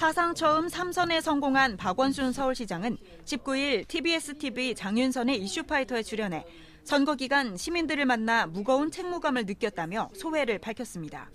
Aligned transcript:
사상 0.00 0.34
처음 0.34 0.66
3선에 0.66 1.20
성공한 1.20 1.76
박원순 1.76 2.32
서울시장은 2.32 2.96
19일 3.26 3.86
TBS 3.86 4.38
TV 4.38 4.74
장윤선의 4.74 5.36
이슈파이터에 5.42 6.02
출연해 6.02 6.42
선거 6.84 7.14
기간 7.16 7.54
시민들을 7.54 8.06
만나 8.06 8.46
무거운 8.46 8.90
책무감을 8.90 9.44
느꼈다며 9.44 10.08
소회를 10.14 10.58
밝혔습니다. 10.58 11.30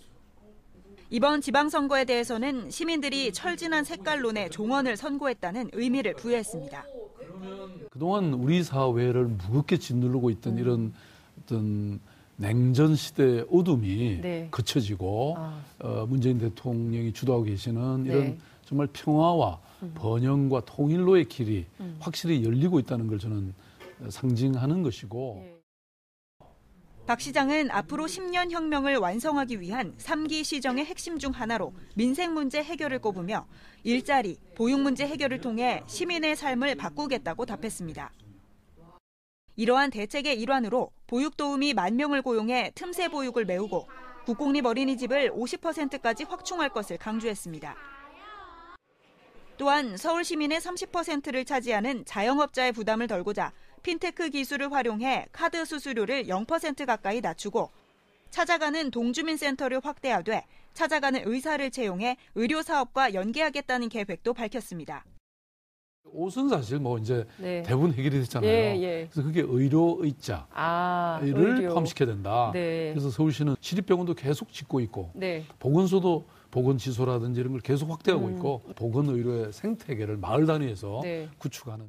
이번 1.11 1.41
지방선거에 1.41 2.05
대해서는 2.05 2.71
시민들이 2.71 3.31
철진한 3.31 3.83
색깔론에 3.83 4.49
종언을 4.49 4.97
선고했다는 4.97 5.69
의미를 5.73 6.15
부여했습니다. 6.15 6.85
그동안 7.91 8.33
우리 8.33 8.63
사회를 8.63 9.25
무겁게 9.25 9.77
짓누르고 9.77 10.31
있던 10.31 10.57
이런 10.57 10.91
어떤 11.39 11.99
냉전 12.37 12.95
시대의 12.95 13.45
어둠이 13.51 14.19
네. 14.21 14.47
그쳐지고 14.51 15.35
아. 15.37 15.61
어, 15.79 16.05
문재인 16.07 16.37
대통령이 16.37 17.13
주도하고 17.13 17.45
계시는 17.45 18.05
이런 18.07 18.21
네. 18.21 18.37
정말 18.65 18.87
평화와 18.91 19.59
번영과 19.93 20.61
통일로의 20.65 21.25
길이 21.25 21.65
음. 21.79 21.97
확실히 21.99 22.43
열리고 22.43 22.79
있다는 22.79 23.07
걸 23.07 23.19
저는 23.19 23.53
상징하는 24.09 24.83
것이고 24.83 25.43
예. 25.45 25.55
박 27.05 27.21
시장은 27.21 27.69
앞으로 27.69 28.05
10년 28.05 28.49
혁명을 28.49 28.97
완성하기 28.97 29.61
위한 29.61 29.95
3기 29.97 30.43
시정의 30.43 30.85
핵심 30.85 31.19
중 31.19 31.31
하나로 31.31 31.71
민생 31.93 32.33
문제 32.33 32.63
해결을 32.63 32.97
꼽으며 32.97 33.45
일자리, 33.83 34.37
보육 34.55 34.81
문제 34.81 35.05
해결을 35.05 35.39
통해 35.39 35.83
시민의 35.85 36.35
삶을 36.35 36.73
바꾸겠다고 36.73 37.45
답했습니다. 37.45 38.11
이러한 39.55 39.91
대책의 39.91 40.41
일환으로 40.41 40.89
보육 41.05 41.37
도우미 41.37 41.75
만 41.75 41.95
명을 41.95 42.23
고용해 42.23 42.71
틈새 42.73 43.09
보육을 43.09 43.45
메우고 43.45 43.87
국공립 44.25 44.65
어린이집을 44.65 45.31
50%까지 45.31 46.23
확충할 46.23 46.69
것을 46.69 46.97
강조했습니다. 46.97 47.75
또한 49.57 49.95
서울 49.95 50.23
시민의 50.23 50.59
30%를 50.59 51.45
차지하는 51.45 52.05
자영업자의 52.05 52.73
부담을 52.73 53.07
덜고자 53.07 53.53
핀테크 53.83 54.29
기술을 54.29 54.71
활용해 54.71 55.27
카드 55.31 55.63
수수료를 55.63 56.25
0% 56.25 56.85
가까이 56.85 57.21
낮추고 57.21 57.71
찾아가는 58.31 58.91
동주민 58.91 59.37
센터를 59.37 59.79
확대하되 59.83 60.45
찾아가는 60.73 61.21
의사를 61.25 61.71
채용해 61.71 62.17
의료 62.35 62.61
사업과 62.61 63.13
연계하겠다는 63.13 63.87
계획도 63.87 64.33
밝혔습니다. 64.33 65.05
옷은 66.15 66.49
사실 66.49 66.79
뭐 66.79 66.97
이제 66.97 67.25
네. 67.37 67.61
대부분 67.63 67.91
해결이 67.91 68.19
됐잖아요. 68.21 68.49
예, 68.49 68.81
예. 68.81 69.07
그래서 69.11 69.27
그게 69.27 69.41
의료 69.45 69.97
의자를 69.99 70.43
아, 70.51 71.19
의료. 71.21 71.69
포함시켜야 71.69 72.07
된다. 72.07 72.51
네. 72.53 72.91
그래서 72.93 73.09
서울시는 73.09 73.55
시립병원도 73.59 74.13
계속 74.13 74.51
짓고 74.51 74.79
있고 74.81 75.11
네. 75.13 75.45
보건소도 75.59 76.25
보건지소라든지 76.51 77.39
이런 77.41 77.51
걸 77.51 77.61
계속 77.61 77.89
확대하고 77.89 78.27
음. 78.27 78.35
있고 78.35 78.61
보건의료의 78.75 79.51
생태계를 79.51 80.17
마을 80.17 80.45
단위에서 80.45 81.01
네. 81.03 81.29
구축하는 81.37 81.85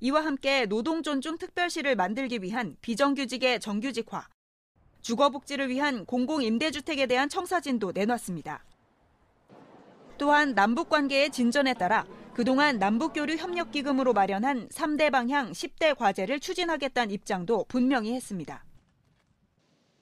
이와 0.00 0.24
함께 0.24 0.66
노동존중 0.66 1.38
특별시를 1.38 1.96
만들기 1.96 2.42
위한 2.42 2.76
비정규직의 2.82 3.60
정규직화, 3.60 4.28
주거복지를 5.00 5.68
위한 5.68 6.04
공공임대주택에 6.04 7.06
대한 7.06 7.28
청사진도 7.28 7.92
내놨습니다. 7.92 8.64
또한 10.18 10.54
남북관계의 10.54 11.30
진전에 11.30 11.74
따라 11.74 12.06
그동안 12.34 12.80
남북교류 12.80 13.36
협력기금으로 13.36 14.12
마련한 14.12 14.68
3대 14.68 15.12
방향 15.12 15.52
10대 15.52 15.96
과제를 15.96 16.40
추진하겠다는 16.40 17.12
입장도 17.12 17.66
분명히 17.68 18.12
했습니다. 18.12 18.64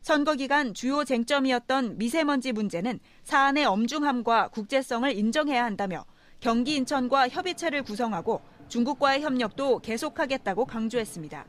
선거 0.01 0.35
기간 0.35 0.73
주요 0.73 1.05
쟁점이었던 1.05 1.99
미세먼지 1.99 2.53
문제는 2.53 3.01
사안의 3.23 3.67
엄중함과 3.67 4.49
국제성을 4.49 5.15
인정해야 5.15 5.63
한다며 5.63 6.07
경기 6.41 6.75
인천과 6.77 7.29
협의체를 7.29 7.83
구성하고 7.83 8.41
중국과의 8.69 9.21
협력도 9.21 9.81
계속하겠다고 9.81 10.65
강조했습니다. 10.65 11.47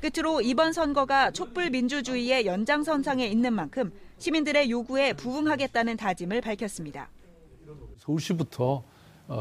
끝으로 0.00 0.40
이번 0.40 0.72
선거가 0.72 1.30
촛불 1.30 1.70
민주주의의 1.70 2.46
연장선상에 2.46 3.24
있는 3.26 3.54
만큼 3.54 3.92
시민들의 4.18 4.70
요구에 4.70 5.12
부응하겠다는 5.12 5.96
다짐을 5.96 6.40
밝혔습니다. 6.40 7.10
서울시부터 7.98 8.64
어, 8.64 8.95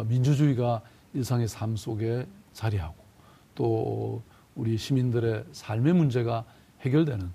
민주주의가 0.08 0.82
일상의 1.14 1.48
삶 1.48 1.76
속에 1.76 2.28
자리하고 2.54 2.96
또 3.54 4.22
우리 4.56 4.78
시민들의 4.78 5.46
삶의 5.52 5.94
문제가 5.94 6.46
해결되는 6.82 7.32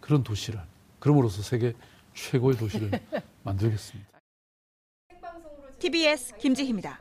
그런 0.00 0.22
도시를 0.22 0.60
그럼으로써 0.98 1.42
세계 1.42 1.74
최고의 2.14 2.56
도시를 2.56 2.90
만들겠습니다. 3.42 4.08
TBS 5.78 6.36
김지희입니다. 6.36 6.98